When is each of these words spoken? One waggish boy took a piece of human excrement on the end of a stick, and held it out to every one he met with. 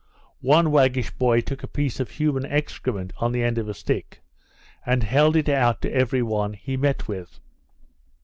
One 0.41 0.71
waggish 0.71 1.11
boy 1.11 1.41
took 1.41 1.61
a 1.61 1.67
piece 1.67 1.99
of 1.99 2.09
human 2.09 2.43
excrement 2.47 3.13
on 3.17 3.31
the 3.33 3.43
end 3.43 3.59
of 3.59 3.69
a 3.69 3.75
stick, 3.75 4.23
and 4.83 5.03
held 5.03 5.35
it 5.35 5.47
out 5.47 5.79
to 5.83 5.93
every 5.93 6.23
one 6.23 6.53
he 6.53 6.75
met 6.75 7.07
with. 7.07 7.39